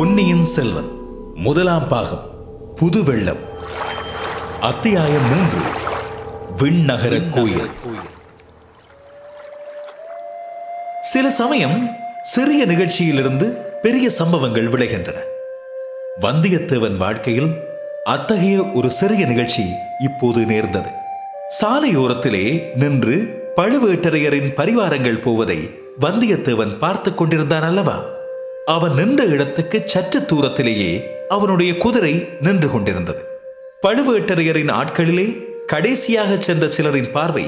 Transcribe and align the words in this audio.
பொன்னியின் 0.00 0.44
செல்வன் 0.44 0.88
முதலாம் 1.34 1.88
பாகம் 1.88 2.30
புது 2.76 3.04
வெள்ளம் 3.04 3.38
அத்தியாயம் 4.60 5.22
மூன்று 5.22 5.58
விண்ணகர 6.56 7.30
கோயில். 7.30 7.70
சில 11.00 11.30
சமயம் 11.30 11.90
சிறிய 12.22 12.66
நிகழ்ச்சியிலிருந்து 12.66 13.44
பெரிய 13.82 14.10
சம்பவங்கள் 14.10 14.68
விளைகின்றன. 14.68 15.16
வந்தியத்தேவன் 16.20 16.96
வாழ்க்கையில் 16.96 17.50
அத்தகைய 18.04 18.62
ஒரு 18.62 18.90
சிறிய 18.90 19.26
நிகழ்ச்சி 19.26 19.64
இப்போது 19.98 20.46
நேர்ந்தது. 20.46 20.88
சாலையோரத்திலே 21.60 22.74
நின்று 22.74 23.42
பழுவேட்டரையரின் 23.56 24.52
பரிவாரங்கள் 24.56 25.22
போவதை 25.22 25.70
வந்தியத்தேவன் 26.00 26.78
பார்த்து 26.78 27.14
கொண்டிருந்தான் 27.14 27.62
அல்லவா? 27.62 28.18
அவன் 28.66 28.94
நின்ற 28.94 29.24
இடத்துக்கு 29.24 29.82
சற்று 29.84 30.24
தூரத்திலேயே 30.24 31.06
அவனுடைய 31.28 31.76
குதிரை 31.76 32.28
நின்று 32.40 32.70
கொண்டிருந்தது. 32.70 33.24
பழுவேட்டரையரின் 33.82 34.70
ஆட்களிலே 34.70 35.46
கடைசியாக 35.66 36.36
சென்ற 36.36 36.66
சிலரின் 36.66 37.10
பார்வை 37.10 37.44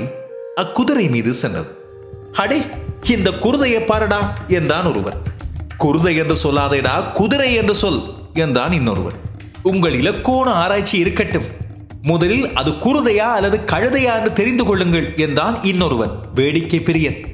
அக்குதிரை 0.57 1.11
மீது 1.11 1.35
சென்றது. 1.35 1.77
அடே 2.33 2.61
இந்த 3.09 3.31
குருதையை 3.31 3.81
பாரடா 3.85 4.21
என்றான் 4.49 4.87
ஒருவர் 4.87 5.17
குருதை 5.79 6.17
என்று 6.17 6.37
சொல்லாதேடா 6.43 7.13
குதிரை 7.13 7.55
என்று 7.55 7.75
சொல் 7.75 8.03
என்றான் 8.35 8.73
இன்னொருவன். 8.73 9.15
உங்கள் 9.63 9.93
இலக்கோண 9.93 10.51
ஆராய்ச்சி 10.51 10.99
இருக்கட்டும். 10.99 11.45
முதலில் 12.03 12.53
அது 12.53 12.71
குருதையா 12.71 13.29
அல்லது 13.33 13.61
கழுதையா 13.67 14.15
என்று 14.15 14.33
தெரிந்து 14.33 14.65
கொள்ளுங்கள் 14.65 15.17
என்றான் 15.17 15.63
இன்னொருவன். 15.63 16.11
வேடிக்கை 16.35 16.81
பிரியன். 16.81 17.27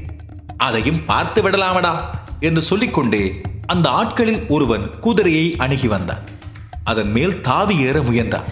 அதையும் 0.56 1.04
பார்த்து 1.04 1.42
விடலாமடா 1.42 1.94
என்று 2.40 2.62
சொல்லிக்கொண்டே 2.62 3.40
அந்த 3.72 3.88
ஆட்களில் 3.88 4.46
ஒருவன் 4.48 4.98
குதிரையை 5.00 5.54
அணுகி 5.58 5.88
வந்தான். 5.88 6.18
அதன் 6.84 7.10
மேல் 7.10 7.40
தாவி 7.40 7.78
ஏற 7.78 8.00
முயன்றான். 8.00 8.46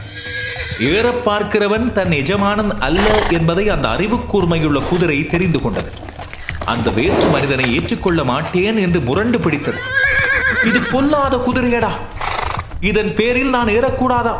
ஏற 0.81 1.11
பார்க்கிறவன் 1.11 1.93
தன் 1.93 2.13
எஜமானன் 2.13 2.81
அல்ல 2.81 3.23
என்பதை 3.31 3.69
அந்த 3.69 3.89
அறிவு 3.89 4.17
கூர்மையுள்ள 4.17 4.81
குதிரை 4.89 5.27
தெரிந்து 5.27 5.61
கொண்டது. 5.61 5.91
அந்த 6.65 6.91
வேற்று 6.91 7.29
மனிதனை 7.29 7.75
ஏற்றுக்கொள்ள 7.75 8.25
மாட்டேன் 8.25 8.77
என்று 8.77 9.01
முரண்டு 9.01 9.39
பிடித்தது. 9.39 9.79
இது 10.65 10.81
பொல்லாத 10.81 11.37
குதிரையடா. 11.37 11.91
இதன் 12.81 13.15
பேரில் 13.15 13.51
நான் 13.51 13.67
ஏறக்கூடாதா? 13.67 14.35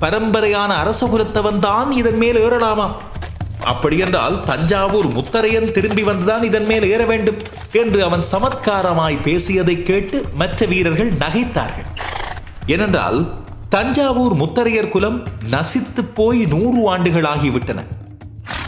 பரம்பரையான 0.00 0.66
அரச 0.66 1.06
குலத்தவன் 1.06 1.58
தான் 1.58 1.92
இதன் 1.92 2.16
மேல் 2.16 2.36
ஏறலாமா? 2.36 2.90
அப்படியென்றால் 3.70 4.36
தஞ்சாவூர் 4.44 5.08
முத்தரையன் 5.16 5.70
திரும்பி 5.76 6.02
வந்துதான் 6.02 6.44
இதன் 6.48 6.66
மேல் 6.66 6.86
ஏற 6.90 7.02
வேண்டும் 7.04 7.40
என்று 7.72 8.00
அவன் 8.04 8.24
சமத்காரமாய் 8.32 9.16
பேசியதை 9.22 9.76
கேட்டு 9.82 10.18
மற்ற 10.34 10.66
வீரர்கள் 10.66 11.10
நகைத்தார்கள். 11.22 11.88
ஏனென்றால் 12.66 13.18
தஞ்சாவூர் 13.68 14.34
முத்தரையர் 14.42 14.92
குலம் 14.94 15.18
நசித்து 15.50 16.02
போய் 16.18 16.42
நூறு 16.44 16.80
ஆண்டுகள் 16.92 17.28
ஆகிவிட்டன 17.32 17.82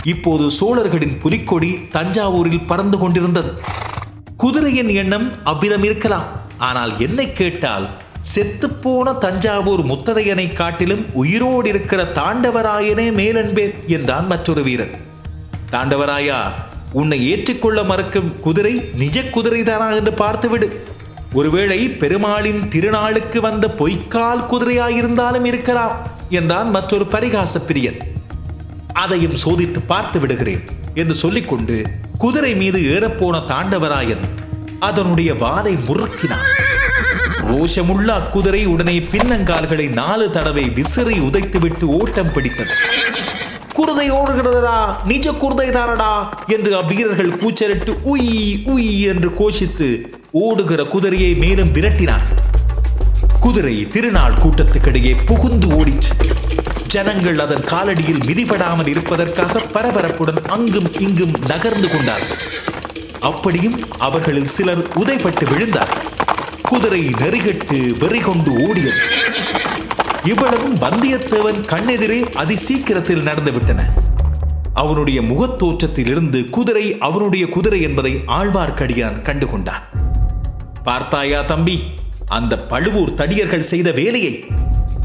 இப்போது 0.05 0.45
சோழர்களின் 0.51 1.17
புலிக்கொடி 1.23 1.71
தஞ்சாவூரில் 1.97 2.67
பறந்து 2.67 2.99
கொண்டிருந்தது. 2.99 3.51
குதிரையின் 4.37 4.93
எண்ணம் 5.03 5.27
அவ்விதம் 5.45 5.83
இருக்கலாம். 5.83 6.27
ஆனால் 6.59 6.93
என்னை 6.99 7.27
கேட்டால் 7.33 7.87
செத்துப்போன 8.21 9.19
தஞ்சாவூர் 9.19 9.85
முத்ததையனை 9.87 10.53
காட்டிலும் 10.53 11.15
உயிரோடு 11.15 11.69
இருக்கிற 11.69 12.05
தாண்டவராயனே 12.05 13.11
மேலன்பேன் 13.11 13.87
என்றான் 13.87 14.27
மற்றொரு 14.27 14.63
வீரன். 14.63 14.95
தாண்டவராயா 15.71 16.53
உன்னை 16.93 17.31
ஏற்றுக்கொள்ள 17.31 17.83
மறுக்கும் 17.83 18.41
குதிரை 18.41 18.91
நிஜ 18.95 19.23
குதிரைதானா 19.23 19.95
என்று 19.95 20.11
பார்த்துவிடு. 20.11 20.69
ஒருவேளை 21.33 21.89
பெருமாளின் 21.89 22.61
திருநாளுக்கு 22.69 23.39
வந்த 23.39 23.69
பொய்க்கால் 23.69 24.47
குதிரையாயிருந்தாலும் 24.47 25.45
இருக்கலாம் 25.45 26.07
என்றான் 26.29 26.71
மற்றொரு 26.71 27.05
பரிகாச 27.05 27.61
பிரியன். 27.67 27.99
அதையும் 28.93 29.37
சோதித்து 29.45 29.81
பார்த்து 29.87 30.21
விடுகிறேன் 30.21 30.65
என்று 30.95 31.15
சொல்லிக்கொண்டு 31.15 31.83
குதிரை 32.19 32.55
மீது 32.55 32.81
ஏறப்போன 32.81 33.45
தாண்டவராயன் 33.47 34.25
அதனுடைய 34.81 35.33
வாதை 35.33 35.79
முறுக்கினான். 35.89 36.68
ரோஷமுள்ள 37.51 38.09
அக்குதிரை 38.19 38.65
உடனே 38.65 38.99
பின்னங்கால்களை 38.99 39.91
நாலு 39.91 40.31
தடவை 40.31 40.65
விசிறி 40.69 41.19
உதைத்துவிட்டு 41.19 41.85
ஓட்டம் 41.85 42.33
பிடித்தது. 42.33 42.75
குருதை 43.77 44.07
ஓடுகிறதா 44.11 44.79
நிஜ 45.05 45.33
குருதை 45.33 45.69
தாரடா 45.77 46.13
என்று 46.47 46.73
அவ்வீரர்கள் 46.77 47.39
கூச்சலிட்டு 47.39 47.93
உய் 48.05 48.33
உய் 48.75 49.01
என்று 49.01 49.29
கோஷித்து 49.41 49.89
ஓடுகிற 50.31 50.85
குதிரையை 50.85 51.35
மேலும் 51.35 51.73
விரட்டினார். 51.73 52.27
குதிரை 53.41 53.89
திருநாள் 53.89 54.39
கூட்டத்துக்கிடையே 54.43 55.15
புகுந்து 55.27 55.69
ஓடிச்சு. 55.69 56.13
ஜனங்கள் 56.87 57.39
அதன் 57.39 57.65
காலடியில் 57.65 58.25
மிதிபடாமல் 58.27 58.87
இருப்பதற்காக 58.87 59.63
பரபரப்புடன் 59.73 60.43
அங்கும் 60.47 60.91
இங்கும் 60.99 61.35
நகர்ந்து 61.47 61.91
கொண்டார்கள். 61.91 62.43
அப்படியும் 63.21 63.79
அவர்களில் 63.99 64.53
சிலர் 64.57 64.85
உதைப்பட்டு 64.99 65.45
விழுந்தார்கள். 65.53 66.08
குதிரை 66.71 67.01
நெறிகட்டு 67.21 67.79
வெறி 67.97 68.19
கொண்டு 68.19 68.51
ஓடியது. 68.67 69.01
இவ்வளவும் 70.25 70.75
வந்தியத்தேவன் 70.77 71.61
கண்ணெதிரே 71.67 72.19
அதி 72.33 72.57
சீக்கிரத்தில் 72.57 73.25
நடந்துவிட்டன 73.25 73.81
அவனுடைய 74.73 75.21
முகத்தோற்றத்திலிருந்து 75.21 76.51
குதிரை 76.51 76.99
அவனுடைய 76.99 77.49
குதிரை 77.49 77.81
என்பதை 77.83 78.13
ஆழ்வார்க்கடியான் 78.27 79.19
கண்டுகொண்டான். 79.23 79.85
பார்த்தாயா 80.83 81.43
தம்பி 81.43 81.77
அந்த 82.27 82.59
பழுவூர் 82.59 83.15
தடியர்கள் 83.15 83.69
செய்த 83.73 83.91
வேலையை? 83.91 84.45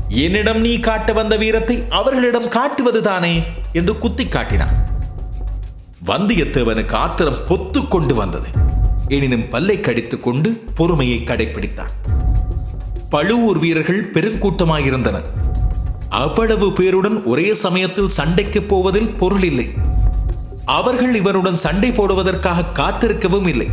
என்னிடம் 0.07 0.61
நீ 0.61 0.79
காட்ட 0.79 1.13
வந்த 1.13 1.37
வீரத்தை 1.37 1.83
அவர்களிடம் 1.89 2.49
காட்டுவதுதானே 2.49 3.35
என்று 3.73 3.97
குத்தி 3.97 4.27
காட்டினான். 4.27 4.75
வந்தியத்தேவனுக்கு 6.07 6.95
ஆத்திரம் 6.95 7.41
பொத்து 7.47 7.87
கொண்டு 7.87 8.15
வந்தது. 8.15 8.62
எனினும் 9.07 9.49
பல்லை 9.49 9.79
கடித்துக் 9.79 10.23
கொண்டு 10.23 10.63
பொறுமையை 10.75 11.21
கடைபிடித்தான் 11.25 11.91
பழுவூர் 13.09 13.59
வீரர்கள் 13.59 14.11
பெருங்கூட்டமாயிருந்தனர். 14.11 15.23
அவ்வளவு 16.09 16.69
பேருடன் 16.69 17.23
ஒரே 17.23 17.53
சமயத்தில் 17.53 18.09
சண்டைக்கு 18.09 18.63
போவதில் 18.63 19.09
பொருள் 19.09 19.43
இல்லை. 19.43 19.71
அவர்கள் 20.65 21.15
இவருடன் 21.15 21.55
சண்டை 21.55 21.91
போடுவதற்காக 21.91 22.65
காத்திருக்கவும் 22.73 23.47
இல்லை. 23.47 23.67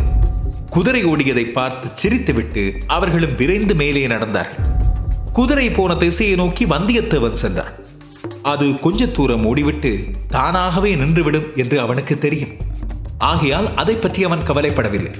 குதிரை 0.71 1.05
ஓடியதை 1.05 1.45
பார்த்து 1.45 1.89
சிரித்துவிட்டு 1.89 2.73
அவர்களும் 2.87 3.35
விரைந்து 3.35 3.75
மேலே 3.75 4.07
நடந்தார்கள். 4.07 4.67
குதிரை 5.33 5.71
போன 5.71 5.95
திசையை 5.95 6.37
நோக்கி 6.37 6.65
வந்தியத்தேவன் 6.65 7.33
சென்றான். 7.33 7.73
அது 8.43 8.79
கொஞ்ச 8.79 9.07
தூரம் 9.07 9.57
ஓடிவிட்டு 9.57 10.11
தானாகவே 10.29 10.95
நின்றுவிடும் 10.95 11.57
என்று 11.57 11.81
அவனுக்கு 11.81 12.19
தெரியும். 12.19 12.69
ஆகையால் 13.21 13.75
அதை 13.75 13.95
பற்றி 13.95 14.25
அவன் 14.25 14.39
கவலைப்படவில்லை. 14.39 15.13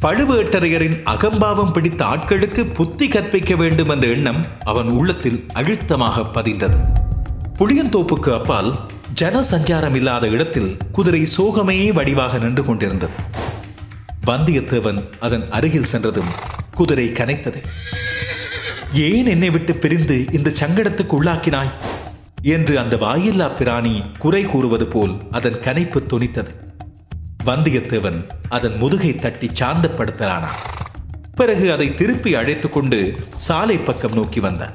பழுவேட்டரையரின் 0.00 1.02
அகம்பாவம் 1.02 1.72
பிடித்த 1.72 2.04
ஆட்களுக்கு 2.04 2.74
புத்தி 2.74 3.08
கற்பிக்க 3.08 3.54
வேண்டும் 3.54 3.88
என்ற 3.88 4.08
எண்ணம் 4.08 4.46
அவன் 4.64 4.88
உள்ளத்தில் 4.88 5.46
அழுத்தமாக 5.52 6.20
பதிந்தது. 6.20 6.76
புளியந்தோப்புக்கு 7.58 8.34
அப்பால் 8.34 8.86
ஜன 9.14 9.40
சஞ்சாரம் 9.40 9.94
இல்லாத 9.94 10.28
இடத்தில் 10.28 10.76
குதிரை 10.92 11.28
சோகமே 11.36 11.92
வடிவாக 11.92 12.38
நின்று 12.38 12.64
கொண்டிருந்தது. 12.64 13.12
வந்தியத்தேவன் 14.26 15.10
அதன் 15.20 15.50
அருகில் 15.50 15.84
சென்றதும் 15.84 16.30
குதிரை 16.70 17.06
கனைத்தது. 17.06 17.62
ஏன் 18.92 19.26
என்னை 19.26 19.50
விட்டு 19.50 19.76
பிரிந்து 19.76 20.24
இந்த 20.32 20.52
சங்கடத்துக்கு 20.60 21.22
உள்ளாக்கினாய்? 21.22 21.70
என்று 22.42 22.78
அந்த 22.78 22.96
வாயில்லா 22.96 23.48
பிராணி 23.48 24.02
குறை 24.18 24.42
கூறுவது 24.42 24.86
போல் 24.86 25.16
அதன் 25.30 25.52
கனைப்பு 25.52 26.02
துணித்தது 26.06 26.66
வந்தியத்தேவன் 27.48 28.28
அதன் 28.48 28.76
முதுகை 28.76 29.16
தட்டி 29.16 29.50
சாந்தப்படுத்தலானான். 29.60 30.58
பிறகு 31.34 31.72
அதை 31.72 31.94
திருப்பி 31.94 32.34
அழைத்துக் 32.34 32.72
கொண்டு 32.72 33.16
சாலை 33.36 33.76
பக்கம் 33.76 34.12
நோக்கி 34.12 34.40
வந்தான். 34.40 34.74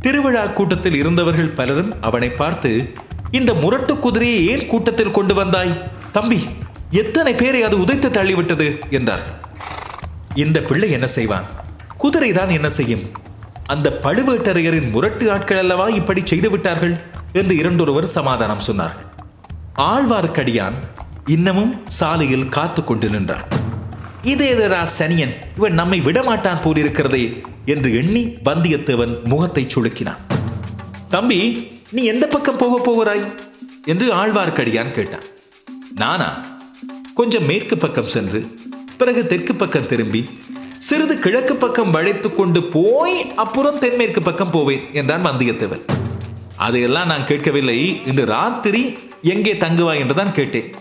திருவிழா 0.00 0.46
கூட்டத்தில் 0.46 0.94
இருந்தவர்கள் 0.94 1.48
பலரும் 1.48 2.02
அவனை 2.02 2.28
பார்த்து 2.28 2.92
இந்த 3.30 3.54
முரட்டு 3.54 3.98
குதிரையை 3.98 4.46
ஏன் 4.46 4.66
கூட்டத்தில் 4.66 5.10
கொண்டு 5.10 5.34
வந்தாய்? 5.34 5.90
தம்பி 6.12 6.48
எத்தனை 6.90 7.34
பேரை 7.34 7.62
அது 7.62 7.78
உதைத்து 7.78 8.10
தள்ளிவிட்டது? 8.10 8.80
என்றார். 8.90 9.22
இந்த 10.34 10.60
பிள்ளை 10.60 10.90
என்ன 10.90 11.06
செய்வான்? 11.06 11.44
குதிரைதான் 11.98 12.50
என்ன 12.50 12.70
செய்யும்? 12.70 13.10
அந்த 13.66 13.98
பழுவேட்டரையரின் 14.02 14.90
முரட்டு 14.90 15.32
ஆட்கள் 15.32 15.58
அல்லவா 15.58 15.88
இப்படி 15.88 16.22
செய்து 16.24 16.50
விட்டார்கள் 16.50 17.00
என்று 17.32 17.56
இரண்டொருவர் 17.56 18.06
சமாதானம் 18.06 18.64
சொன்னார்கள். 18.66 19.10
ஆழ்வார்க்கடியான் 19.78 20.74
இன்னமும் 21.26 21.82
சாலையில் 21.86 22.48
காத்து 22.48 22.84
கொண்டு 22.84 23.08
நின்றான். 23.08 23.44
இதேதரா 24.22 24.86
சனியன் 24.98 25.32
இவன் 25.56 25.72
நம்மை 25.72 26.00
விடமாட்டான் 26.00 26.62
போலிருக்கிறதே 26.64 27.42
என்று 27.64 27.94
எண்ணி 27.94 28.26
வந்தியத்தேவன் 28.44 29.24
முகத்தை 29.24 29.66
சுளுக்கினான். 29.74 30.20
தம்பி 31.10 31.70
நீ 31.90 32.04
எந்த 32.04 32.26
பக்கம் 32.26 32.56
போக 32.56 32.82
போகிறாய்? 32.82 33.24
என்று 33.84 34.14
ஆழ்வார்க்கடியான் 34.14 34.92
கேட்டான். 34.92 35.22
நானா? 35.94 36.44
கொஞ்சம் 37.14 37.44
மேற்கு 37.44 37.76
பக்கம் 37.76 38.06
சென்று 38.06 38.56
பிறகு 38.98 39.26
தெற்கு 39.26 39.54
பக்கம் 39.54 39.86
திரும்பி 39.86 40.28
சிறிது 40.78 41.18
கிழக்கு 41.18 41.54
பக்கம் 41.54 41.90
வளைத்து 41.90 42.34
கொண்டு 42.34 42.62
போய் 42.62 43.32
அப்புறம் 43.34 43.78
தென்மேற்கு 43.78 44.22
பக்கம் 44.22 44.50
போவேன் 44.50 44.80
என்றான் 44.92 45.26
வந்தியத்தேவன். 45.26 45.80
அதையெல்லாம் 46.56 47.06
நான் 47.06 47.26
கேட்கவில்லை. 47.26 48.06
இன்று 48.06 48.24
ராத்திரி 48.24 48.98
எங்கே 49.22 49.52
தங்குவாய் 49.52 49.98
என்றுதான் 49.98 50.32
கேட்டேன். 50.32 50.74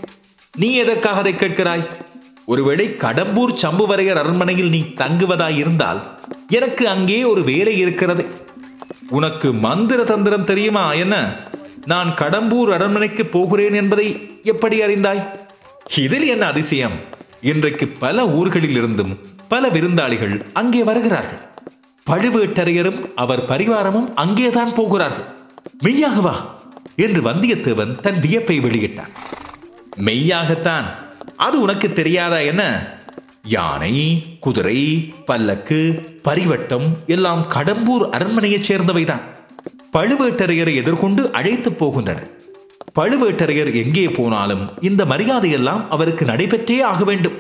நீ 0.57 0.75
எதற்காக 0.75 1.19
அதை 1.19 1.33
கேட்கிறாய்? 1.33 1.91
ஒருவேளை 2.45 2.85
கடம்பூர் 2.87 3.53
சம்புவரையர் 3.61 4.13
அரண்மனையில் 4.13 4.69
நீ 4.69 4.81
தங்குவதாய் 4.95 5.55
இருந்தால் 5.55 6.19
எனக்கு 6.47 6.89
அங்கே 6.89 7.23
ஒரு 7.23 7.43
வேலை 7.43 7.77
இருக்கிறது. 7.77 8.25
உனக்கு 9.09 9.53
மந்திர 9.53 10.03
தந்திரம் 10.03 10.43
தெரியுமா 10.43 10.93
என்ன? 10.93 11.35
நான் 11.85 12.15
கடம்பூர் 12.15 12.71
அரண்மனைக்கு 12.71 13.25
போகிறேன் 13.25 13.73
என்பதை 13.73 14.39
எப்படி 14.43 14.81
அறிந்தாய்? 14.81 15.23
இதில் 15.97 16.27
என்ன 16.27 16.45
அதிசயம்? 16.45 16.91
இன்றைக்கு 17.41 17.87
பல 17.87 18.27
ஊர்களில் 18.27 18.75
இருந்தும் 18.75 19.19
பல 19.47 19.69
விருந்தாளிகள் 19.69 20.45
அங்கே 20.53 20.83
வருகிறார்கள். 20.83 21.41
பழுவேட்டரையரும் 22.09 23.11
அவர் 23.15 23.45
பரிவாரமும் 23.45 24.13
அங்கேதான் 24.13 24.73
போகிறார்கள். 24.73 25.35
மெய்யாகவா 25.83 26.35
என்று 26.95 27.21
வந்தியத்தேவன் 27.21 27.95
தன் 27.95 28.19
வியப்பை 28.19 28.59
வெளியிட்டான். 28.59 29.13
மெய்யாகத்தான். 29.97 30.85
அது 31.37 31.61
உனக்கு 31.61 31.93
தெரியாதா 31.93 32.37
என்ன? 32.37 32.93
யானை 33.43 34.23
குதிரை 34.39 35.13
பல்லக்கு 35.25 36.03
பரிவட்டம் 36.23 36.97
எல்லாம் 37.07 37.45
கடம்பூர் 37.49 38.09
அரண்மனையைச் 38.09 38.71
சேர்ந்தவைதான். 38.71 39.21
பழுவேட்டரையரை 39.93 40.75
எதிர்கொண்டு 40.75 41.31
அழைத்து 41.31 41.69
போகின்றன 41.69 42.17
பழுவேட்டரையர் 42.99 43.85
எங்கே 43.85 44.09
போனாலும் 44.09 44.81
இந்த 44.81 45.05
மரியாதையெல்லாம் 45.05 45.87
அவருக்கு 45.89 46.25
நடைபெற்றே 46.25 46.81
ஆக 46.81 47.03
வேண்டும். 47.03 47.33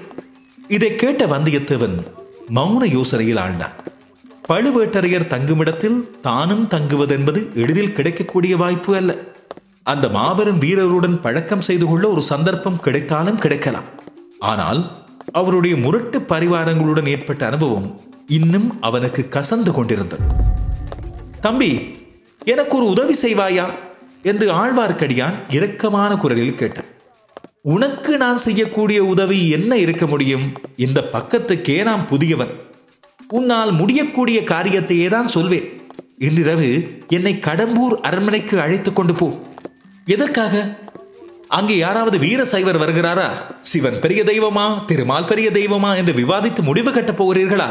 இதை 0.67 0.95
கேட்ட 0.95 1.25
வந்தியத்தேவன் 1.25 1.97
மௌன 2.55 2.85
யோசனையில் 2.85 3.39
ஆழ்ந்தான். 3.39 3.73
பழுவேட்டரையர் 4.49 5.27
தங்குமிடத்தில் 5.27 6.19
தானும் 6.21 6.67
தங்குவதென்பது 6.69 7.55
எளிதில் 7.55 7.93
கிடைக்கக்கூடிய 7.93 8.57
வாய்ப்பு 8.57 8.95
அல்ல. 8.95 9.15
அந்த 9.83 10.09
மாபெரும் 10.09 10.59
வீரருடன் 10.59 11.21
பழக்கம் 11.21 11.61
செய்து 11.61 11.85
கொள்ள 11.85 12.09
ஒரு 12.09 12.21
சந்தர்ப்பம் 12.21 12.79
கிடைத்தாலும் 12.79 13.37
கிடைக்கலாம். 13.37 13.83
ஆனால் 14.39 15.05
அவருடைய 15.31 15.75
முரட்டு 15.75 16.19
பரிவாரங்களுடன் 16.19 17.07
ஏற்பட்ட 17.07 17.45
அனுபவம் 17.45 17.99
இன்னும் 18.27 18.81
அவனுக்கு 18.81 19.27
கசந்து 19.29 19.71
கொண்டிருந்தது. 19.71 20.23
தம்பி 21.41 21.95
எனக்கு 22.45 22.77
ஒரு 22.77 22.85
உதவி 22.85 23.15
செய்வாயா? 23.21 23.65
என்று 24.21 24.53
ஆழ்வார்க்கடியான் 24.53 25.33
இரக்கமான 25.49 26.17
குரலில் 26.17 26.55
கேட்டான். 26.55 26.85
உனக்கு 27.61 28.17
நான் 28.17 28.37
செய்யக்கூடிய 28.37 29.03
உதவி 29.03 29.49
என்ன 29.49 29.77
இருக்க 29.77 30.07
முடியும்? 30.07 30.51
இந்த 30.75 31.09
பக்கத்துக்கே 31.13 31.83
நான் 31.83 32.07
புதியவன். 32.07 32.59
உன்னால் 33.27 33.71
முடியக்கூடிய 33.71 34.41
காரியத்தையே 34.41 35.07
தான் 35.07 35.27
சொல்வேன். 35.27 35.81
இன்றிரவு 36.17 37.01
என்னை 37.07 37.33
கடம்பூர் 37.33 37.95
அரண்மனைக்கு 38.01 38.61
அழைத்து 38.61 38.93
கொண்டு 38.93 39.13
போ. 39.13 39.49
எதற்காக? 40.05 40.79
அங்கே 41.47 41.77
யாராவது 41.77 42.17
வீர 42.17 42.45
சைவர் 42.45 42.79
வருகிறாரா? 42.79 43.29
சிவன் 43.61 43.99
பெரிய 43.99 44.23
தெய்வமா? 44.23 44.85
திருமால் 44.85 45.25
பெரிய 45.25 45.49
தெய்வமா? 45.49 45.95
என்று 45.95 46.13
விவாதித்து 46.13 46.61
முடிவு 46.61 46.91
கட்டப் 46.91 47.23
போகிறீர்களா? 47.23 47.69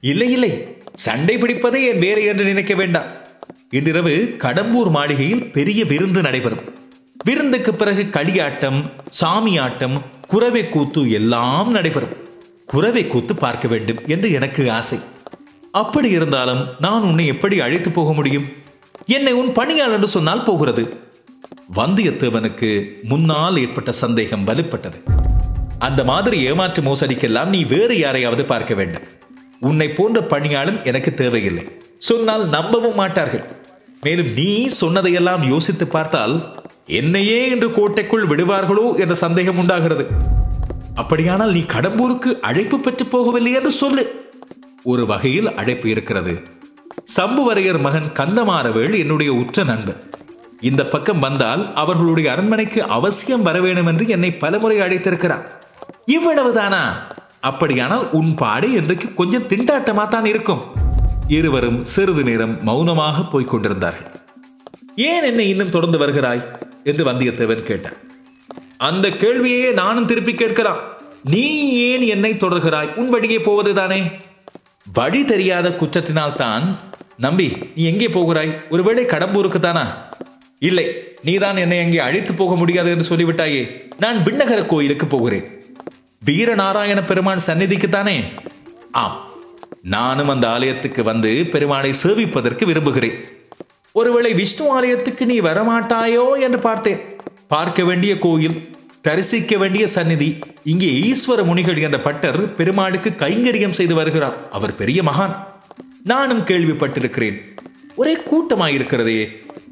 இல்லை 0.00 0.32
இல்லை. 0.32 0.76
சண்டை 0.94 1.36
பிடிப்பதே 1.36 1.88
என் 1.88 1.98
வேலை 1.98 2.24
என்று 2.24 2.44
நினைக்க 2.44 2.74
வேண்டாம். 2.74 3.04
இன்றிரவு 3.70 4.34
கடம்பூர் 4.38 4.90
மாளிகையில் 4.90 5.50
பெரிய 5.50 5.84
விருந்து 5.84 6.20
நடைபெறும். 6.20 6.60
விருந்துக்கு 7.24 7.74
பிறகு 7.74 8.02
களியாட்டம் 8.02 8.90
சாமியாட்டம் 9.20 10.00
குறவை 10.28 10.68
கூத்து 10.68 11.10
எல்லாம் 11.10 11.70
நடைபெறும். 11.70 12.16
குறவை 12.66 13.06
கூத்து 13.06 13.34
பார்க்க 13.34 13.68
வேண்டும் 13.68 13.98
என்று 14.06 14.32
எனக்கு 14.32 14.70
ஆசை. 14.70 14.98
அப்படி 15.72 16.08
இருந்தாலும் 16.08 16.66
நான் 16.80 17.02
உன்னை 17.02 17.26
எப்படி 17.26 17.60
அழைத்து 17.60 17.90
போக 17.90 18.12
முடியும்? 18.12 18.48
என்னை 19.06 19.32
உன் 19.32 19.52
பணியாளர் 19.52 19.94
என்று 19.94 20.08
சொன்னால் 20.08 20.42
போகிறது. 20.42 21.06
வந்தியத்தேவனுக்கு 21.76 22.86
முன்னால் 23.02 23.56
ஏற்பட்ட 23.56 23.92
சந்தேகம் 23.92 24.46
வலுப்பட்டது. 24.46 24.98
அந்த 25.78 26.04
மாதிரி 26.04 26.42
ஏமாற்று 26.42 26.82
மோசடிக்கெல்லாம் 26.82 27.46
நீ 27.46 27.64
வேறு 27.64 27.98
யாரையாவது 27.98 28.44
பார்க்க 28.44 28.74
வேண்டும். 28.74 29.02
உன்னை 29.60 29.88
போன்ற 29.88 30.22
பணியாளன் 30.22 30.84
எனக்கு 30.84 31.14
தேவையில்லை. 31.14 31.64
சொன்னால் 31.98 32.48
நம்பவும் 32.48 32.94
மாட்டார்கள். 32.94 33.44
மேலும் 34.02 34.32
நீ 34.32 34.66
சொன்னதையெல்லாம் 34.66 35.48
யோசித்து 35.48 35.86
பார்த்தால் 35.86 36.64
என்னையே 36.86 37.48
இன்று 37.48 37.70
கோட்டைக்குள் 37.70 38.26
விடுவார்களோ 38.26 38.98
என்ற 38.98 39.14
சந்தேகம் 39.14 39.58
உண்டாகிறது. 39.58 40.06
அப்படியானால் 40.94 41.52
நீ 41.52 41.60
கடம்பூருக்கு 41.60 42.40
அழைப்பு 42.40 42.80
பெற்று 42.80 43.06
போகவில்லை 43.06 43.52
என்று 43.52 43.72
சொல்லு. 43.72 44.26
ஒரு 44.82 45.06
வகையில் 45.06 45.54
அழைப்பு 45.54 45.88
இருக்கிறது. 45.88 46.42
சம்புவரையர் 47.16 47.80
மகன் 47.80 48.12
கந்தமாறவேள் 48.14 48.98
என்னுடைய 48.98 49.32
உற்ற 49.32 49.64
நண்பன். 49.64 50.02
இந்த 50.60 50.86
பக்கம் 50.86 51.18
வந்தால் 51.18 51.74
அவர்களுடைய 51.74 52.32
அரண்மனைக்கு 52.32 52.82
அவசியம் 52.82 53.42
வர 53.42 53.60
வேண்டும் 53.60 53.86
என்று 53.86 54.08
என்னை 54.08 54.34
பலமுறை 54.34 54.80
அழைத்திருக்கிறார். 54.80 55.44
இவ்வளவுதானா? 56.06 56.82
அப்படியானால் 57.40 58.10
உன் 58.10 58.34
பாடு 58.34 58.72
இன்றைக்கு 58.72 59.14
கொஞ்சம் 59.14 59.42
திண்டாட்டமா 59.42 60.08
தான் 60.08 60.24
இருக்கும். 60.24 60.62
இருவரும் 61.28 61.84
சிறிது 61.84 62.22
நேரம் 62.22 62.62
மௌனமாக 62.62 63.22
போய்க் 63.22 63.48
கொண்டிருந்தார்கள். 63.48 64.20
ஏன் 64.96 65.22
என்னை 65.22 65.48
இன்னும் 65.48 65.70
தொடர்ந்து 65.70 65.98
வருகிறாய்? 65.98 66.42
என்று 66.84 67.04
வந்தியத்தேவன் 67.04 67.62
கேட்டான். 67.62 67.92
அந்த 68.76 69.08
கேள்வியே 69.08 69.72
நானும் 69.72 70.06
திருப்பி 70.06 70.34
கேட்கலாம். 70.34 70.76
நீ 71.24 71.72
ஏன் 71.72 72.00
என்னை 72.00 72.32
தொடர்கிறாய்? 72.32 72.94
உன் 72.94 73.08
வழியே 73.08 73.38
போவதுதானே? 73.38 74.02
வழி 74.92 75.24
தெரியாத 75.24 75.68
குற்றத்தினால் 75.68 76.34
தான் 76.34 76.78
நம்பி 77.16 77.56
நீ 77.74 77.84
எங்கே 77.84 78.08
போகிறாய்? 78.08 78.60
ஒருவேளை 78.70 79.04
கடம்பூருக்கு 79.04 79.58
தானா 79.58 80.06
இல்லை 80.58 80.84
நீதான் 81.22 81.56
என்னை 81.56 81.78
அங்கே 81.80 81.98
அழைத்து 81.98 82.34
போக 82.34 82.54
முடியாது 82.54 82.90
என்று 82.90 83.06
சொல்லிவிட்டாயே. 83.10 83.62
நான் 83.98 84.18
விண்ணகர 84.24 84.66
கோயிலுக்கு 84.66 85.06
போகிறேன். 85.06 85.46
வீரநாராயண 86.26 87.06
பெருமான் 87.06 87.38
சந்நிதிக்கு 87.38 87.88
தானே 87.88 88.22
ஆம் 88.92 89.16
நானும் 89.82 90.28
அந்த 90.28 90.48
ஆலயத்துக்கு 90.48 91.02
வந்து 91.02 91.46
பெருமானை 91.52 91.90
சேவிப்பதற்கு 92.02 92.64
விரும்புகிறேன். 92.64 93.18
ஒருவேளை 93.92 94.34
விஷ்ணு 94.34 94.64
ஆலயத்துக்கு 94.76 95.24
நீ 95.26 95.40
வரமாட்டாயோ 95.40 96.40
என்று 96.40 96.58
பார்த்தேன். 96.58 96.98
பார்க்க 97.48 97.84
வேண்டிய 97.84 98.18
கோயில் 98.18 98.58
தரிசிக்க 99.02 99.56
வேண்டிய 99.56 99.86
சந்நிதி 99.86 100.38
இங்கே 100.64 100.90
ஈஸ்வர 101.10 101.44
முனிகள் 101.44 101.80
என்ற 101.80 102.00
பட்டர் 102.00 102.54
பெருமாளுக்கு 102.54 103.10
கைங்கரியம் 103.10 103.78
செய்து 103.78 103.94
வருகிறார். 103.94 104.50
அவர் 104.50 104.74
பெரிய 104.74 105.02
மகான். 105.02 105.36
நானும் 106.04 106.40
கேள்விப்பட்டிருக்கிறேன். 106.40 107.38
ஒரே 107.98 108.14
கூட்டமாயிருக்கிறதே. 108.30 109.20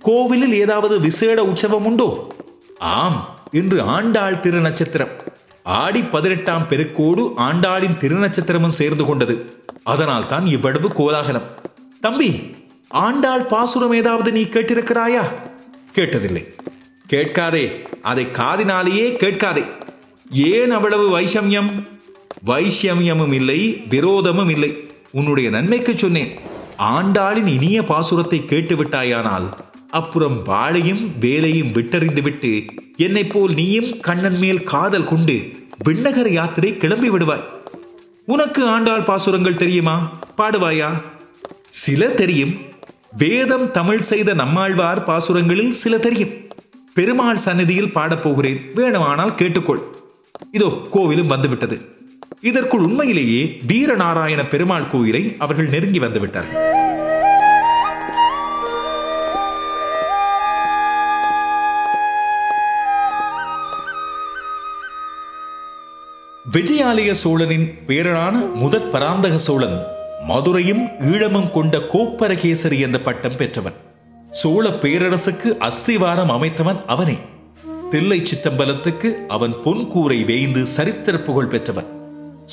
கோவிலில் 0.00 0.54
ஏதாவது 0.54 1.00
விசேட 1.00 1.44
உற்சவம் 1.44 1.84
உண்டோ 1.84 2.08
ஆம் 2.78 3.18
இன்று 3.50 3.82
ஆண்டாள் 3.82 4.34
திருநட்சத்திரம். 4.34 5.14
ஆடி 5.62 6.00
பதினெட்டாம் 6.02 6.66
பெருக்கோடு 6.70 7.22
ஆண்டாளின் 7.36 7.98
திருநட்சத்திரமும் 8.00 8.78
சேர்ந்து 8.80 9.04
கொண்டது. 9.04 9.34
அதனால் 9.82 10.26
தான் 10.26 10.46
இவ்வளவு 10.46 10.88
கோலாகலம். 10.92 11.46
தம்பி 12.00 12.30
ஆண்டாள் 12.88 13.44
பாசுரம் 13.44 13.92
ஏதாவது 13.92 14.32
நீ 14.32 14.42
கேட்டிருக்கிறாயா? 14.42 15.24
கேட்டதில்லை. 15.94 16.44
கேட்காதே 17.06 17.64
அதை 18.02 18.26
காதினாலேயே 18.32 19.06
கேட்காதே. 19.16 19.64
ஏன் 20.30 20.70
அவ்வளவு 20.70 21.06
வைஷமியம்? 21.18 21.70
வைஷமியமும் 22.46 23.32
இல்லை 23.32 23.60
விரோதமும் 23.90 24.50
இல்லை. 24.50 24.70
உன்னுடைய 25.12 25.50
நன்மைக்கு 25.50 25.92
சொன்னேன். 25.96 26.54
ஆண்டாளின் 26.78 27.46
இனிய 27.46 27.82
பாசுரத்தை 27.82 28.40
கேட்டுவிட்டாயானால் 28.44 29.52
அப்புறம் 29.90 30.44
வாழையும் 30.44 31.18
வேலையும் 31.20 31.68
விட்டறிந்துவிட்டு 31.68 32.66
என்னைப் 32.96 33.30
போல் 33.30 33.54
நீயும் 33.54 34.00
கண்ணன் 34.00 34.38
மேல் 34.38 34.64
காதல் 34.64 35.04
கொண்டு 35.04 35.50
விண்ணகர 35.84 36.28
யாத்திரை 36.28 36.76
கிளம்பி 36.76 37.10
விடுவாய். 37.10 37.44
உனக்கு 38.26 38.66
ஆண்டாள் 38.66 39.02
பாசுரங்கள் 39.02 39.56
தெரியுமா? 39.56 40.12
பாடுவாயா? 40.36 41.02
சில 41.70 42.08
தெரியும். 42.08 42.54
வேதம் 43.16 43.70
தமிழ் 43.70 43.98
செய்த 43.98 44.34
நம்மாழ்வார் 44.34 45.02
பாசுரங்களில் 45.02 45.70
சில 45.70 45.98
தெரியும். 45.98 46.34
பெருமாள் 46.94 47.36
சந்நிதியில் 47.36 47.94
பாடப்போகிறேன் 47.94 48.60
வேணுமானால் 48.74 49.34
கேட்டுக்கொள். 49.34 49.82
இதோ 50.52 50.86
கோவிலும் 50.92 51.26
வந்துவிட்டது. 51.26 51.95
இதற்குள் 52.40 52.80
உண்மையிலேயே 52.80 53.58
வீரநாராயண 53.68 54.48
பெருமாள் 54.48 54.90
கோயிலை 54.90 55.34
அவர்கள் 55.38 55.68
நெருங்கி 55.68 55.98
வந்துவிட்டார்கள். 55.98 56.74
விஜயாலய 66.52 67.10
சோழனின் 67.10 67.78
பேரனான 67.86 68.52
முதற் 68.54 68.92
பராந்தக 68.92 69.38
சோழன் 69.38 69.82
மதுரையும் 70.26 70.86
ஈழமும் 70.86 71.50
கொண்ட 71.50 71.78
கோப்பரகேசரி 71.78 72.80
என்ற 72.80 73.00
பட்டம் 73.00 73.36
பெற்றவன். 73.36 73.74
சோழ 74.30 74.68
பேரரசுக்கு 74.68 75.56
அஸ்திவாரம் 75.58 76.30
அமைத்தவன் 76.30 76.84
அவனே. 76.86 77.18
தில்லை 77.90 78.22
சிற்றம்பலத்துக்கு 78.22 79.26
அவன் 79.26 79.54
பொன் 79.62 79.86
கூரை 79.88 80.24
வேய்ந்து 80.24 80.66
சரித்திர 80.66 81.18
புகழ் 81.18 81.46
பெற்றவன். 81.46 81.95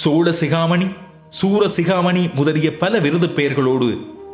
சோழ 0.01 0.31
சிகாமணி 0.31 0.95
சூரசிகாமணி 1.39 2.33
முதலிய 2.33 2.77
பல 2.77 2.99
விருது 2.99 3.27
பெயர்களோடு 3.27 3.87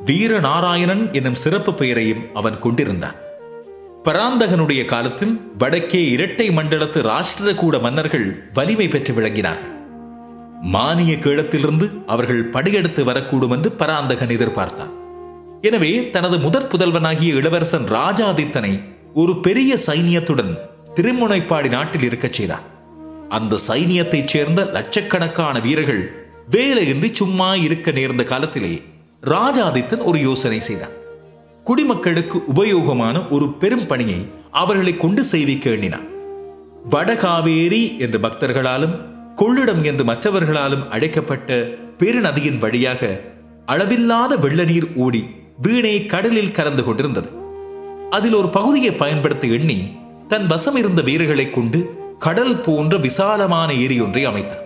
வீரநாராயணன் 0.06 1.12
என்னும் 1.12 1.36
சிறப்பு 1.36 1.74
பெயரையும் 1.74 2.22
அவன் 2.34 2.60
கொண்டிருந்தான். 2.60 3.18
பராந்தகனுடைய 4.04 4.86
காலத்தில் 4.86 5.34
வடக்கே 5.58 6.10
இரட்டை 6.10 6.50
மண்டலத்து 6.50 7.02
ராஷ்டிரகூட 7.10 7.82
மன்னர்கள் 7.82 8.50
வலிமை 8.54 8.88
பெற்று 8.88 9.14
விளங்கினார் 9.14 9.62
மானிய 10.62 11.16
கீழத்திலிருந்து 11.16 11.90
அவர்கள் 12.06 12.44
படையெடுத்து 12.46 13.04
வரக்கூடும் 13.04 13.52
என்று 13.52 13.72
பராந்தகன் 13.72 14.28
எதிர்பார்த்தான். 14.28 14.96
எனவே 15.62 16.10
தனது 16.10 16.38
முதற் 16.38 16.70
புதல்வனாகிய 16.72 17.36
இளவரசன் 17.36 17.86
ராஜாதித்தனை 17.86 18.84
ஒரு 19.14 19.40
பெரிய 19.40 19.78
சைனியத்துடன் 19.88 20.58
திருமுனைப்பாடி 20.96 21.70
நாட்டில் 21.70 22.04
இருக்கச் 22.04 22.34
செய்தான். 22.34 22.78
அந்த 23.30 23.58
சைனியத்தைச் 23.68 24.28
சேர்ந்த 24.28 24.70
லட்சக்கணக்கான 24.74 25.60
வீரர்கள் 25.60 26.28
வேலையின்றி 26.52 27.12
சும்மா 27.12 27.56
இருக்க 27.56 27.92
நேர்ந்த 27.92 28.24
காலத்திலே 28.24 28.82
ராஜாதித்தன் 29.24 30.04
ஒரு 30.04 30.20
யோசனை 30.20 30.60
செய்தான். 30.60 30.96
குடிமக்களுக்கு 31.64 32.44
உபயோகமான 32.56 33.30
ஒரு 33.30 33.54
பெரும் 33.54 33.88
பணியை 33.88 34.28
அவர்களை 34.52 34.98
கொண்டு 34.98 35.24
செய்விக்க 35.24 35.70
எண்ணினான். 35.70 36.08
வடகாவேரி 36.90 38.00
என்று 38.00 38.20
பக்தர்களாலும் 38.20 38.96
கொள்ளிடம் 39.36 39.84
என்று 39.84 40.04
மற்றவர்களாலும் 40.04 40.88
அழைக்கப்பட்ட 40.88 41.68
பெருநதியின் 41.98 42.58
வழியாக 42.58 43.22
அளவில்லாத 43.66 44.36
வெள்ள 44.36 44.64
நீர் 44.64 44.88
ஓடி 44.96 45.26
வீணை 45.62 46.06
கடலில் 46.06 46.52
கலந்து 46.52 46.84
கொண்டிருந்தது. 46.84 47.30
அதில் 48.10 48.34
ஒரு 48.34 48.50
பகுதியை 48.50 48.92
பயன்படுத்த 48.92 49.48
எண்ணி 49.48 49.98
தன் 50.28 50.48
வசம் 50.48 50.76
இருந்த 50.76 51.02
வீரர்களை 51.02 51.50
கொண்டு 51.50 51.99
கடல் 52.20 52.62
போன்ற 52.62 52.98
விசாலமான 52.98 53.74
ஏரி 53.74 54.02
ஒன்றை 54.02 54.26
அமைத்தான். 54.26 54.66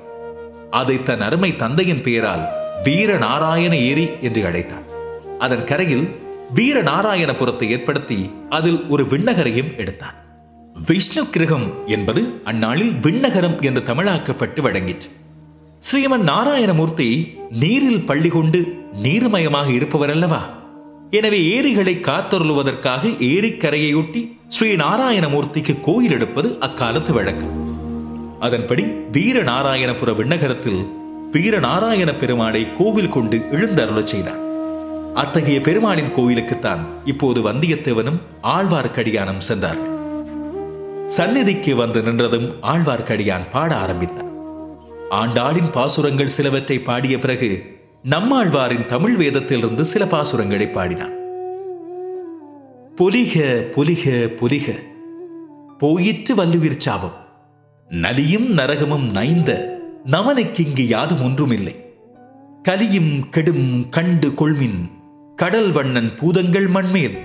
அதை 0.72 1.04
தன் 1.04 1.22
அருமை 1.22 1.56
தந்தையின் 1.56 2.02
பெயரால் 2.02 2.44
வீரநாராயண 2.84 3.74
ஏரி 3.90 4.06
என்று 4.22 4.42
அழைத்தார் 4.44 4.88
அதன் 5.40 5.64
கரையில் 5.64 6.06
வீரநாராயணபுரத்தை 6.56 7.70
ஏற்படுத்தி 7.70 8.32
அதில் 8.50 8.80
ஒரு 8.90 9.04
விண்ணகரையும் 9.04 9.78
எடுத்தான். 9.78 10.18
விஷ்ணு 10.88 11.30
கிரகம் 11.30 11.68
என்பது 11.86 12.42
அந்நாளில் 12.44 12.92
விண்ணகரம் 12.92 13.62
என்று 13.62 13.82
தமிழாக்கப்பட்டு 13.82 14.62
வழங்கிற்று. 14.62 15.10
ஸ்ரீமன் 15.80 16.26
நாராயணமூர்த்தி 16.32 17.38
நீரில் 17.50 18.06
பள்ளி 18.06 18.30
கொண்டு 18.30 18.60
நீர்மயமாக 19.04 19.70
இருப்பவர் 19.70 20.10
அல்லவா 20.10 20.42
எனவே 21.18 21.40
ஏரிகளை 21.56 21.94
காத்தருளுவதற்காக 21.96 23.10
ஏரிக்கரையொட்டி 23.20 24.38
ஸ்ரீ 24.48 24.76
நாராயணமூர்த்திக்கு 24.76 25.82
கோயில் 25.82 26.12
எடுப்பது 26.12 26.60
அக்காலத்து 26.60 27.14
வழக்கம். 27.14 27.52
அதன்படி 28.40 28.84
வீரநாராயணபுர 28.84 30.16
விண்ணகரத்தில் 30.16 30.82
வீரநாராயண 31.32 32.18
பெருமாளை 32.18 32.74
கோவில் 32.74 33.10
கொண்டு 33.10 33.38
எழுந்தருளச் 33.52 34.08
செய்தார். 34.08 34.42
அத்தகைய 35.14 35.62
பெருமாளின் 35.62 36.14
கோயிலுக்குத்தான் 36.16 36.80
இப்போது 37.06 37.42
வந்தியத்தேவனும் 37.42 38.20
ஆழ்வார்க்கடியானும் 38.44 39.46
சென்றார்கள். 39.50 39.92
சந்நிதிக்கு 41.06 41.76
வந்து 41.76 42.02
நின்றதும் 42.02 42.50
ஆழ்வார்க்கடியான் 42.62 43.50
பாட 43.52 43.76
ஆரம்பித்தார் 43.76 44.32
ஆண்டாளின் 45.10 45.72
பாசுரங்கள் 45.72 46.36
சிலவற்றை 46.38 46.80
பாடிய 46.80 47.18
பிறகு 47.18 47.73
நம்மாழ்வாரின் 48.10 48.86
தமிழ் 48.86 49.16
வேதத்திலிருந்து 49.16 49.82
சில 49.82 50.06
பாசுரங்களை 50.06 50.72
பாடினான். 50.72 51.12
பொலிக 52.96 53.60
பொலிக 53.72 54.26
பொலிக 54.26 54.74
போயிற்று 55.78 56.36
வல்லுயிர் 56.36 56.78
சாபம். 56.78 57.14
நலியும் 57.90 58.58
நரகமும் 58.58 59.12
நைந்த 59.12 59.80
நமனுக்கிங்கு 60.06 60.82
யாதும் 60.82 61.24
ஒன்றுமில்லை. 61.24 61.94
கலியும் 62.64 63.30
கெடும் 63.30 63.90
கண்டு 63.90 64.30
கொள்மின் 64.30 64.92
கடல் 65.36 65.72
வண்ணன் 65.72 66.16
பூதங்கள் 66.16 66.68
மண்மேல். 66.68 67.18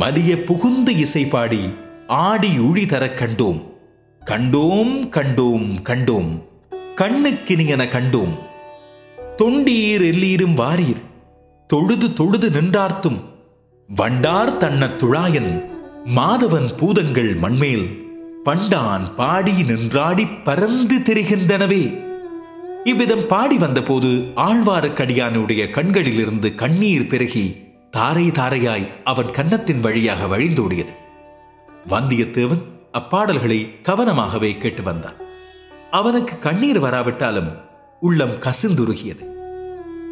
மலிய 0.00 0.36
புகுந்து 0.36 0.96
இசை 0.96 1.24
பாடி 1.24 1.60
ஆடி 2.06 2.58
உழி 2.58 2.86
தரக் 2.86 3.18
கண்டோம். 3.18 3.62
கண்டோம் 4.26 5.08
கண்டோம் 5.10 5.82
கண்டோம். 5.82 6.42
கண்ணுக்கினியன 6.96 7.88
கண்டோம். 7.88 8.48
தொண்டீர் 9.42 10.02
எல்லீரும் 10.02 10.54
வாரீர். 10.54 11.00
தொழுது 11.66 12.12
தொழுது 12.12 12.50
நின்றார்த்தும். 12.50 13.20
வண்டார் 13.88 14.56
தன்ன 14.56 14.86
துழாயன் 14.86 15.64
மாதவன் 16.16 16.76
பூதங்கள் 16.76 17.34
மண்மேல். 17.34 18.08
பண்டான் 18.44 19.14
பாடி 19.14 19.52
நின்றாடி 19.52 20.28
பறந்து 20.44 20.98
திரிகின்றனவே. 20.98 22.00
இவ்விதம் 22.84 23.26
பாடி 23.26 23.56
வந்தபோது 23.56 24.06
ஆழ்வாருக்கடியானுடைய 24.36 25.70
கண்களிலிருந்து 25.70 26.54
கண்ணீர் 26.54 27.06
பெருகி 27.06 27.56
தாரை 27.90 28.28
தாரையாய் 28.28 28.88
அவன் 29.04 29.30
கன்னத்தின் 29.30 29.80
வழியாக 29.80 30.38
வழிந்தோடியது. 30.38 30.94
வந்தியத்தேவன் 31.88 32.62
அப்பாடல்களை 32.92 33.68
கவனமாகவே 33.82 34.58
கேட்டு 34.58 34.82
வந்தான். 34.82 35.16
அவனுக்கு 35.90 36.38
கண்ணீர் 36.38 36.80
வராவிட்டாலும் 36.80 37.68
உள்ளம் 38.00 38.34
கசிந்துருகியது. 38.34 39.24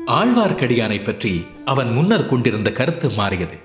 ஆழ்வார்க்கடியானை 0.06 1.04
பற்றி 1.04 1.46
அவன் 1.64 1.90
முன்னர் 1.90 2.26
கொண்டிருந்த 2.26 2.72
கருத்து 2.72 3.10
மாறியது. 3.10 3.56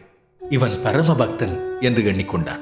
இவன் 0.50 0.72
பரம 0.84 1.15
பக்தன் 1.15 1.82
என்று 1.82 2.03
எண்ணிக்கொண்டான். 2.03 2.60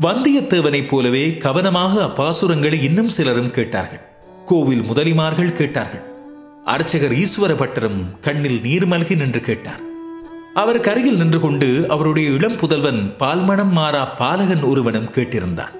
வந்தியத்தேவனைப் 0.00 0.88
போலவே 0.88 1.36
கவனமாக 1.36 2.04
அப்பாசுரங்களை 2.04 2.82
இன்னும் 2.82 3.08
சிலரும் 3.08 3.50
கேட்டார்கள். 3.50 4.02
கோவில் 4.44 4.80
முதலிமார்கள் 4.80 5.52
கேட்டார்கள். 5.52 6.02
அர்ச்சகர் 6.64 7.12
ஈஸ்வர 7.12 7.54
பட்டரும் 7.56 8.20
கண்ணில் 8.20 8.60
நீர் 8.60 8.88
மல்கி 8.88 9.16
நின்று 9.16 9.40
கேட்டார். 9.40 9.80
அவர் 10.54 10.80
கருகில் 10.80 11.16
நின்று 11.16 11.40
கொண்டு 11.40 11.88
அவருடைய 11.88 12.30
இளம் 12.30 12.56
புதல்வன் 12.56 13.12
பால்மணம் 13.18 13.72
மாறா 13.72 14.04
பாலகன் 14.04 14.62
ஒருவனும் 14.62 15.10
கேட்டிருந்தான். 15.14 15.74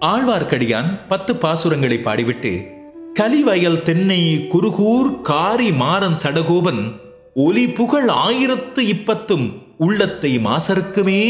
ஆழ்வார்க்கடியான் 0.00 1.00
பத்து 1.08 1.34
பாசுரங்களை 1.34 1.98
பாடிவிட்டு 2.02 2.73
கலிவயல் 3.14 3.82
தென்னை 3.82 4.48
குருகூர் 4.52 5.20
காரி 5.22 5.72
மாறன் 5.72 6.16
சடகோபன் 6.22 6.92
ஒலி 7.34 7.68
புகழ் 7.68 8.08
ஆயிரத்து 8.08 8.82
இப்பத்தும் 8.84 9.52
உள்ளத்தை 9.76 10.38
மாசருக்குமே 10.38 11.20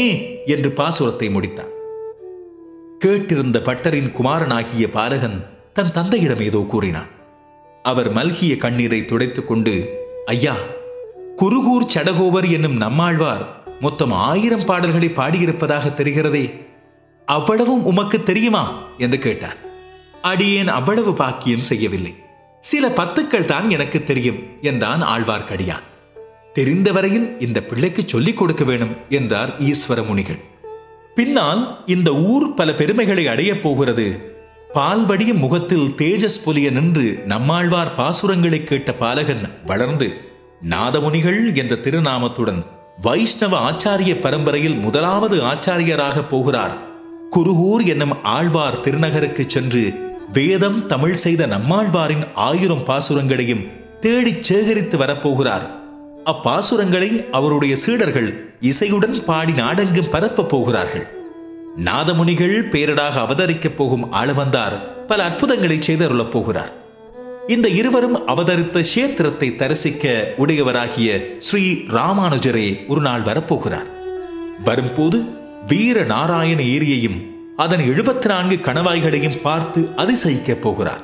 என்று 0.45 0.69
பாசுரத்தை 0.69 1.27
முடித்தான். 1.31 1.71
கேட்டிருந்த 3.05 3.59
பட்டரின் 3.59 4.11
குமாரனாகிய 4.11 4.87
பாலகன் 4.87 5.37
தன் 5.73 5.91
தந்தையிடம் 5.91 6.39
ஏதோ 6.39 6.65
கூறினான். 6.67 7.11
அவர் 7.83 8.13
மல்கிய 8.13 8.57
கண்ணீரை 8.57 9.05
துடைத்துக் 9.05 9.47
கொண்டு 9.47 9.75
ஐயா 10.25 10.55
குருகூர் 11.35 11.91
சடகோவர் 11.95 12.51
என்னும் 12.51 12.77
நம்மாழ்வார் 12.77 13.45
மொத்தம் 13.79 14.11
ஆயிரம் 14.11 14.65
பாடல்களை 14.65 15.07
பாடியிருப்பதாக 15.07 15.93
தெரிகிறதே 15.93 16.45
அவ்வளவும் 17.25 17.85
உமக்கு 17.85 18.23
தெரியுமா? 18.23 18.65
என்று 18.97 19.17
கேட்டார் 19.19 19.73
அடியேன் 20.25 20.67
அவ்வளவு 20.67 21.13
பாக்கியம் 21.13 21.63
செய்யவில்லை. 21.63 22.13
சில 22.59 22.87
பத்துக்கள் 22.87 23.45
தான் 23.45 23.69
எனக்கு 23.69 24.03
தெரியும் 24.03 24.39
என்றான் 24.61 25.01
ஆழ்வார்க்கடியான். 25.03 25.83
தெரிந்த 26.53 26.91
வரையில் 26.91 27.39
இந்த 27.39 27.61
பிள்ளைக்கு 27.61 28.03
சொல்லிக் 28.05 28.37
கொடுக்க 28.37 28.63
வேணும் 28.63 28.95
என்றார் 29.09 29.61
ஈஸ்வர 29.61 30.05
முனிகள். 30.07 30.39
பின்னால் 31.15 31.83
இந்த 31.85 32.13
ஊர் 32.13 32.53
பல 32.53 32.73
பெருமைகளை 32.73 33.27
அடையப் 33.27 33.63
போகிறது. 33.63 34.33
பால்வடிய 34.73 35.33
முகத்தில் 35.33 35.93
தேஜஸ் 35.97 36.41
பொலிய 36.45 36.71
நின்று 36.71 37.23
நம்மாழ்வார் 37.25 37.95
பாசுரங்களை 37.97 38.63
கேட்ட 38.63 38.93
பாலகன் 38.93 39.45
வளர்ந்து 39.65 40.09
நாதமுனிகள் 40.69 41.55
என்ற 41.55 41.75
திருநாமத்துடன் 41.75 42.65
வைஷ்ணவ 43.01 43.71
ஆச்சாரிய 43.71 44.21
பரம்பரையில் 44.21 44.75
முதலாவது 44.75 45.41
ஆச்சாரியராக 45.43 46.27
போகிறார். 46.29 46.75
குருகூர் 47.31 47.85
என்னும் 47.85 48.23
ஆழ்வார் 48.23 48.79
திருநகருக்கு 48.79 49.43
சென்று 49.47 50.04
வேதம் 50.35 50.85
தமிழ் 50.85 51.13
செய்த 51.13 51.47
நம்மாழ்வாரின் 51.47 52.23
ஆயிரம் 52.35 52.83
பாசுரங்களையும் 52.83 53.67
தேடிச் 53.99 54.43
சேகரித்து 54.43 54.97
வரப்போகிறார். 54.97 55.69
அப்பாசுரங்களை 56.25 57.29
அவருடைய 57.29 57.75
சீடர்கள் 57.75 58.53
இசையுடன் 58.61 59.23
பாடி 59.23 59.51
நாடெங்கும் 59.51 60.09
பரப்பப் 60.09 60.49
போகிறார்கள். 60.49 61.07
நாதமுனிகள் 61.83 62.69
பேரடாக 62.69 63.19
அவதரிக்கப் 63.21 63.75
போகும் 63.75 64.13
ஆளவந்தார் 64.13 64.81
பல 65.07 65.23
அற்புதங்களை 65.23 65.79
செய்தருளப் 65.87 66.29
போகிறார். 66.29 66.73
இந்த 67.47 67.67
இருவரும் 67.67 68.27
அவதரித்த 68.27 68.83
சேத்திரத்தை 68.95 69.55
தரிசிக்க 69.55 70.33
உடையவராகிய 70.37 71.37
ஸ்ரீ 71.37 71.71
ராமானுஜரே 71.71 72.87
ஒரு 72.87 73.01
நாள் 73.01 73.21
வரப்போகிறார். 73.21 73.89
வரும்போது 74.63 75.23
வீர 75.65 76.03
நாராயண 76.03 76.61
ஏரியையும் 76.61 77.33
அதன் 77.55 77.79
எழுபத்தி 77.79 78.25
நான்கு 78.25 78.55
கணவாய்களையும் 78.55 79.41
பார்த்து 79.41 79.81
அதிசயிக்கப் 79.97 80.61
போகிறார். 80.61 81.03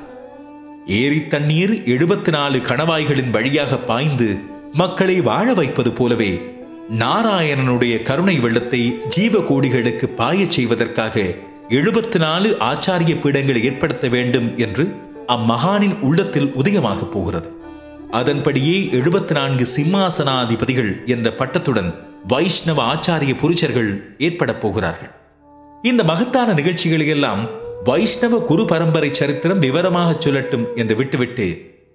ஏரி 0.85 1.27
தண்ணீர் 1.27 1.73
எழுபத்தி 1.83 2.29
நாலு 2.29 2.57
கணவாய்களின் 2.57 3.29
வழியாக 3.29 3.77
பாய்ந்து 3.77 4.39
மக்களை 4.73 5.21
வாழ 5.21 5.53
வைப்பது 5.53 5.91
போலவே 5.91 6.41
நாராயணனுடைய 6.99 8.01
கருணை 8.01 8.39
வெள்ளத்தை 8.39 9.01
ஜீவ 9.07 9.39
கோடிகளுக்கு 9.39 10.09
பாயச் 10.17 10.51
செய்வதற்காக 10.51 11.23
எழுபத்தி 11.69 12.17
நாலு 12.17 12.57
ஆச்சாரிய 12.59 13.15
பீடங்களை 13.19 13.63
ஏற்படுத்த 13.63 14.07
வேண்டும் 14.07 14.57
என்று 14.57 14.95
அம்மகானின் 15.27 15.99
உள்ளத்தில் 15.99 16.51
உதயமாக 16.63 17.05
போகிறது. 17.05 17.51
அதன்படியே 18.11 18.89
எழுபத்தி 18.91 19.31
நான்கு 19.31 19.67
சிம்மாசனாதிபதிகள் 19.77 21.05
என்ற 21.05 21.29
பட்டத்துடன் 21.37 21.93
வைஷ்ணவ 22.27 22.95
ஆச்சாரிய 22.95 23.35
புருஷர்கள் 23.37 24.15
ஏற்பட 24.17 24.53
போகிறார்கள். 24.53 25.19
இந்த 25.89 26.03
மகத்தான 26.03 26.53
நிகழ்ச்சிகளை 26.53 27.07
எல்லாம் 27.07 27.39
வைஷ்ணவ 27.83 28.39
குரு 28.39 28.65
பரம்பரை 28.65 29.13
சரித்திரம் 29.13 29.59
விவரமாக 29.59 30.11
சொல்லட்டும் 30.19 30.65
என்று 30.75 30.95
விட்டுவிட்டு 30.95 31.45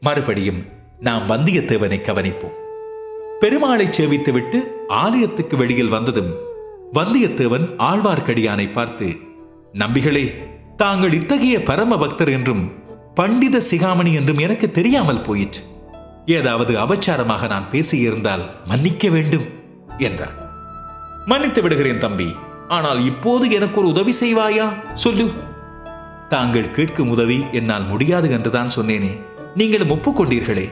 மறுபடியும் 0.00 0.59
நாம் 0.99 1.28
வந்தியத்தேவனை 1.28 1.99
கவனிப்போம். 2.00 2.57
பெருமாளை 3.40 3.87
சேவித்துவிட்டு 3.99 4.59
ஆலயத்துக்கு 4.88 5.57
வெளியில் 5.57 5.88
வந்ததும் 5.88 6.33
வந்தியத்தேவன் 6.93 7.66
ஆழ்வார்க்கடியானை 7.90 8.73
பார்த்து 8.73 9.09
நம்பிகளே 9.73 10.25
தாங்கள் 10.76 11.12
இத்தகைய 11.12 11.62
பரம 11.62 11.99
பக்தர் 11.99 12.33
என்றும் 12.33 12.73
பண்டித 13.14 13.61
சிகாமணி 13.71 14.12
என்றும் 14.12 14.38
எனக்கு 14.38 14.71
தெரியாமல் 14.71 15.23
போயிற்று. 15.23 15.62
ஏதாவது 16.26 16.75
அபச்சாரமாக 16.75 17.47
நான் 17.47 17.71
பேசியிருந்தால் 17.73 18.45
மன்னிக்க 18.64 19.09
வேண்டும் 19.09 19.47
என்றான். 19.99 20.37
மன்னித்து 21.26 21.62
விடுகிறேன் 21.62 21.99
தம்பி. 21.99 22.28
ஆனால் 22.68 23.04
இப்போது 23.04 23.50
எனக்கு 23.50 23.80
ஒரு 23.80 23.88
உதவி 23.88 24.14
செய்வாயா? 24.20 24.94
சொல்லு. 24.94 25.30
தாங்கள் 26.28 26.70
கேட்கும் 26.70 27.08
உதவி 27.08 27.44
என்னால் 27.52 27.87
முடியாது 27.87 28.30
என்றுதான் 28.30 28.70
சொன்னேனே. 28.76 29.20
நீங்களும் 29.54 29.90
ஒப்புக்கொண்டீர்களே. 29.90 30.70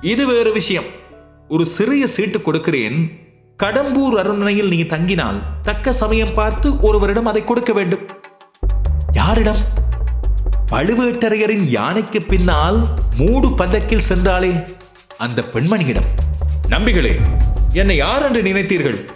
இது 0.00 0.26
வேறு 0.26 0.52
விஷயம். 0.52 0.84
ஒரு 1.48 1.66
சிறிய 1.66 2.06
சீட்டு 2.06 2.42
கொடுக்கிறேன். 2.42 3.18
கடம்பூர் 3.62 4.16
அரண்மனையில் 4.18 4.68
நீ 4.68 4.82
தங்கினால் 4.82 5.42
தக்க 5.62 5.92
சமயம் 5.92 6.34
பார்த்து 6.34 6.80
ஒருவரிடம் 6.80 7.26
அதை 7.26 7.44
கொடுக்க 7.44 7.72
வேண்டும். 7.72 8.06
யாரிடம்? 9.12 9.56
பழுவேட்டரையரின் 10.72 11.64
யானைக்கு 11.64 12.22
பின்னால் 12.22 12.86
மூடு 13.16 13.52
பல்லக்கில் 13.52 14.02
சென்றாளே. 14.08 14.66
அந்த 15.18 15.44
பெண்மணியிடம் 15.52 16.08
நம்பிகளே 16.70 17.20
என்னை 17.72 17.96
யார் 17.96 18.32
என்று 18.32 18.42
நினைத்தீர்கள்? 18.42 19.15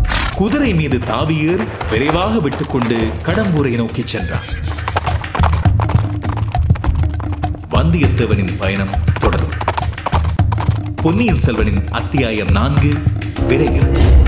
குதிரை 0.41 0.73
மீது 0.73 0.97
தாவியேறி 0.97 1.67
விரைவாக 1.89 2.39
விட்டுக்கொண்டு 2.39 3.07
கடம்பூரை 3.25 3.75
நோக்கி 3.75 4.01
சென்றான். 4.05 4.43
வந்தியத்தேவனின் 7.71 8.57
பயணம் 8.57 8.89
தொடரும். 9.19 9.49
பொன்னியின் 10.95 11.39
செல்வனின் 11.45 11.89
அத்தியாயம் 11.89 12.51
நான்கு 12.51 12.93
விரைகிறது 13.47 14.20